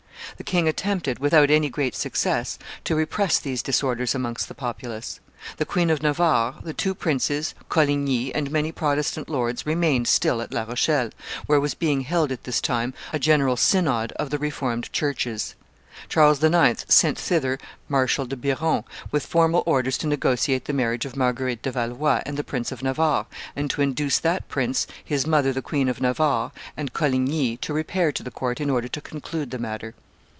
[0.37, 5.19] The king attempted, without any great success, to repress these disorders amongst the populace.
[5.57, 10.51] The Queen of Navarre, the two princes, Coligny, and many Protestant lords remained still at
[10.51, 11.11] La Rochelle,
[11.45, 15.53] where was being held at this time a general synod of the Reformed churches.
[16.09, 16.83] Charles IX.
[16.87, 21.71] sent thither Marshal de Biron, with formal orders to negotiate the marriage of Marguerite de
[21.71, 25.87] Valois and the Prince of Navarre, and to induce that prince, his mother the Queen
[25.87, 29.93] of Navarre, and Coligny to repair to the court in order to conclude the matter.